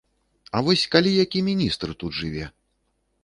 А 0.55 0.61
вось 0.67 0.85
калі 0.95 1.11
які 1.23 1.39
міністр 1.49 1.93
тут 2.05 2.17
жыве? 2.23 2.45